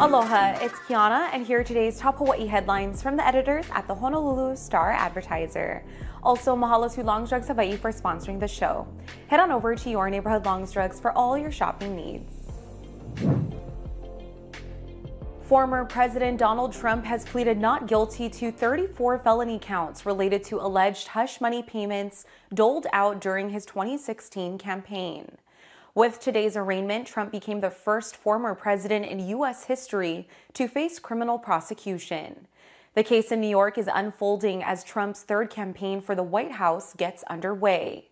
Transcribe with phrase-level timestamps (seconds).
[0.00, 3.94] Aloha, it's Kiana, and here are today's top Hawaii headlines from the editors at the
[3.94, 5.84] Honolulu Star Advertiser.
[6.22, 8.88] Also, mahalo to Longs Drugs Hawaii for sponsoring the show.
[9.28, 12.32] Head on over to your neighborhood Longs Drugs for all your shopping needs.
[15.42, 21.08] Former President Donald Trump has pleaded not guilty to 34 felony counts related to alleged
[21.08, 22.24] hush money payments
[22.54, 25.30] doled out during his 2016 campaign.
[25.96, 29.66] With today's arraignment, Trump became the first former president in U.S.
[29.66, 32.48] history to face criminal prosecution.
[32.94, 36.94] The case in New York is unfolding as Trump's third campaign for the White House
[36.94, 38.08] gets underway.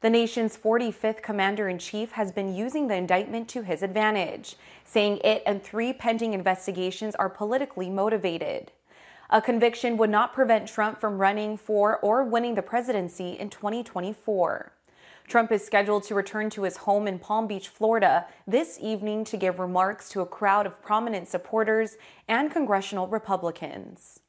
[0.00, 5.18] The nation's 45th commander in chief has been using the indictment to his advantage, saying
[5.22, 8.72] it and three pending investigations are politically motivated.
[9.28, 14.72] A conviction would not prevent Trump from running for or winning the presidency in 2024.
[15.28, 19.36] Trump is scheduled to return to his home in Palm Beach, Florida this evening to
[19.36, 24.20] give remarks to a crowd of prominent supporters and congressional Republicans.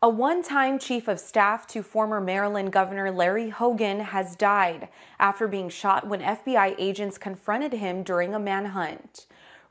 [0.00, 5.46] A one time chief of staff to former Maryland Governor Larry Hogan has died after
[5.46, 9.26] being shot when FBI agents confronted him during a manhunt.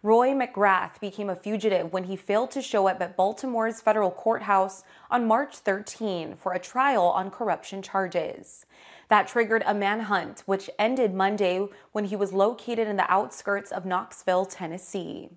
[0.08, 4.86] Roy McGrath became a fugitive when he failed to show up at Baltimore's federal courthouse
[5.11, 8.66] on March 13 for a trial on corruption charges.
[9.09, 13.85] That triggered a manhunt, which ended Monday when he was located in the outskirts of
[13.85, 15.28] Knoxville, Tennessee.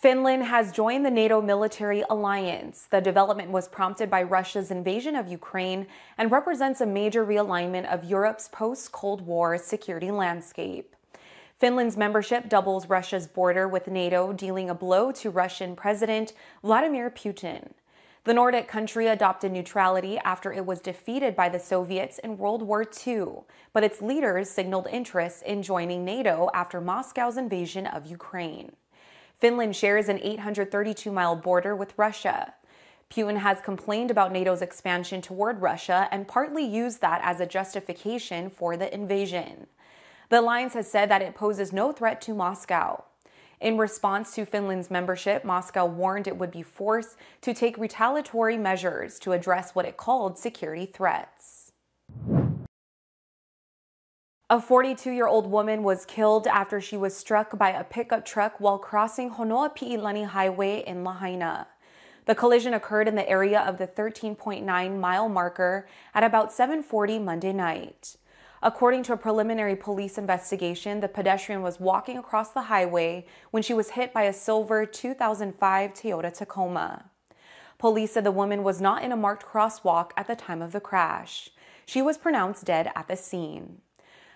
[0.01, 2.87] Finland has joined the NATO military alliance.
[2.89, 5.85] The development was prompted by Russia's invasion of Ukraine
[6.17, 10.95] and represents a major realignment of Europe's post Cold War security landscape.
[11.59, 17.69] Finland's membership doubles Russia's border with NATO, dealing a blow to Russian President Vladimir Putin.
[18.23, 22.83] The Nordic country adopted neutrality after it was defeated by the Soviets in World War
[23.05, 28.71] II, but its leaders signaled interest in joining NATO after Moscow's invasion of Ukraine.
[29.41, 32.53] Finland shares an 832 mile border with Russia.
[33.09, 38.51] Putin has complained about NATO's expansion toward Russia and partly used that as a justification
[38.51, 39.65] for the invasion.
[40.29, 43.03] The alliance has said that it poses no threat to Moscow.
[43.59, 49.19] In response to Finland's membership, Moscow warned it would be forced to take retaliatory measures
[49.19, 51.71] to address what it called security threats.
[54.51, 58.59] A 42 year old woman was killed after she was struck by a pickup truck
[58.59, 61.67] while crossing Honoapi'ilani Highway in Lahaina.
[62.25, 67.53] The collision occurred in the area of the 13.9 mile marker at about 7:40 Monday
[67.53, 68.17] night.
[68.61, 73.73] According to a preliminary police investigation, the pedestrian was walking across the highway when she
[73.73, 77.05] was hit by a silver 2005 Toyota Tacoma.
[77.77, 80.81] Police said the woman was not in a marked crosswalk at the time of the
[80.81, 81.51] crash.
[81.85, 83.79] She was pronounced dead at the scene.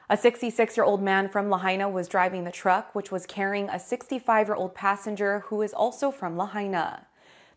[0.07, 3.79] A 66 year old man from Lahaina was driving the truck, which was carrying a
[3.79, 7.07] 65 year old passenger who is also from Lahaina.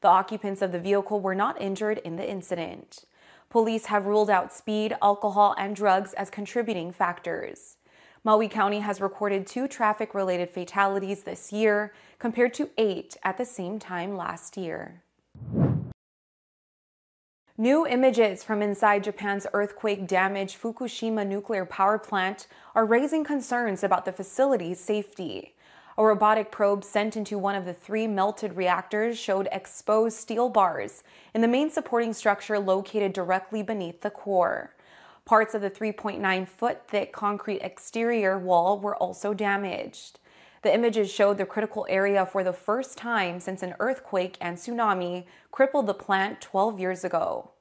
[0.01, 3.05] The occupants of the vehicle were not injured in the incident.
[3.51, 7.77] Police have ruled out speed, alcohol, and drugs as contributing factors.
[8.25, 13.45] Maui County has recorded two traffic related fatalities this year, compared to eight at the
[13.45, 15.03] same time last year.
[17.61, 24.05] New images from inside Japan's earthquake damaged Fukushima nuclear power plant are raising concerns about
[24.05, 25.57] the facility's safety.
[25.97, 31.03] A robotic probe sent into one of the three melted reactors showed exposed steel bars
[31.35, 34.77] in the main supporting structure located directly beneath the core.
[35.25, 40.21] Parts of the 3.9 foot thick concrete exterior wall were also damaged.
[40.63, 45.25] The images showed the critical area for the first time since an earthquake and tsunami
[45.53, 47.53] crippled the plant 12 years ago.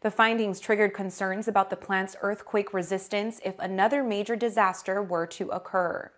[0.00, 5.48] The findings triggered concerns about the plant's earthquake resistance if another major disaster were to
[5.48, 6.12] occur.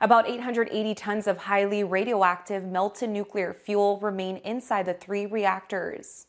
[0.00, 6.28] About 880 tons of highly radioactive melted nuclear fuel remain inside the three reactors.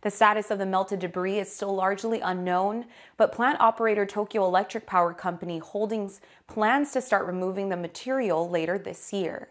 [0.00, 2.86] The status of the melted debris is still largely unknown,
[3.16, 8.78] but plant operator Tokyo Electric Power Company Holdings plans to start removing the material later
[8.78, 9.48] this year.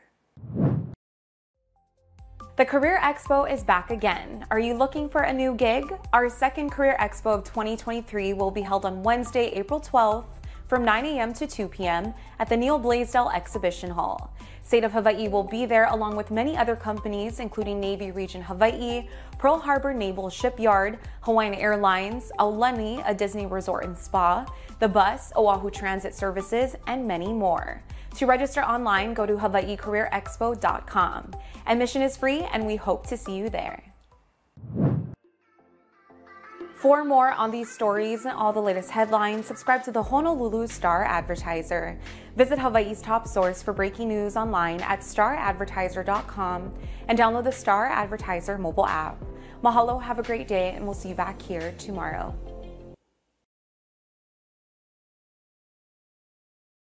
[2.61, 4.45] The Career Expo is back again.
[4.51, 5.91] Are you looking for a new gig?
[6.13, 10.27] Our second Career Expo of 2023 will be held on Wednesday, April 12th
[10.67, 11.33] from 9 a.m.
[11.33, 12.13] to 2 p.m.
[12.37, 14.31] at the Neal Blaisdell Exhibition Hall.
[14.61, 19.07] State of Hawaii will be there along with many other companies, including Navy Region Hawaii,
[19.39, 24.45] Pearl Harbor Naval Shipyard, Hawaiian Airlines, Aulani, a Disney resort and spa,
[24.77, 27.81] the bus, Oahu Transit Services, and many more.
[28.15, 31.31] To register online, go to hawaiicareerexpo.com.
[31.67, 33.83] Admission is free, and we hope to see you there.
[36.81, 41.03] For more on these stories and all the latest headlines, subscribe to the Honolulu Star
[41.03, 41.99] Advertiser.
[42.35, 46.73] Visit Hawaii's top source for breaking news online at staradvertiser.com
[47.07, 49.23] and download the Star Advertiser mobile app.
[49.63, 52.35] Mahalo, have a great day, and we'll see you back here tomorrow.